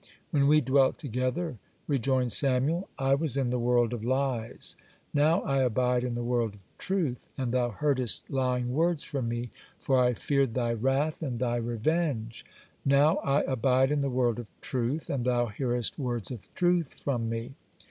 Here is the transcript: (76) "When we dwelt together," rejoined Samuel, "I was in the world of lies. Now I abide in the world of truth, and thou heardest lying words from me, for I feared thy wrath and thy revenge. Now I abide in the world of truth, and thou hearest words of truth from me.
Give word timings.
(76) 0.31 0.31
"When 0.31 0.47
we 0.47 0.61
dwelt 0.61 0.97
together," 0.97 1.59
rejoined 1.85 2.31
Samuel, 2.31 2.89
"I 2.97 3.13
was 3.13 3.37
in 3.37 3.51
the 3.51 3.59
world 3.59 3.93
of 3.93 4.03
lies. 4.03 4.75
Now 5.13 5.41
I 5.43 5.59
abide 5.61 6.03
in 6.03 6.15
the 6.15 6.23
world 6.23 6.55
of 6.55 6.63
truth, 6.79 7.29
and 7.37 7.51
thou 7.51 7.69
heardest 7.69 8.27
lying 8.27 8.71
words 8.73 9.03
from 9.03 9.29
me, 9.29 9.51
for 9.79 9.99
I 10.03 10.15
feared 10.15 10.55
thy 10.55 10.73
wrath 10.73 11.21
and 11.21 11.37
thy 11.37 11.57
revenge. 11.57 12.43
Now 12.83 13.17
I 13.17 13.41
abide 13.41 13.91
in 13.91 14.01
the 14.01 14.09
world 14.09 14.39
of 14.39 14.49
truth, 14.59 15.07
and 15.07 15.23
thou 15.23 15.45
hearest 15.49 15.99
words 15.99 16.31
of 16.31 16.51
truth 16.55 16.95
from 16.95 17.29
me. 17.29 17.53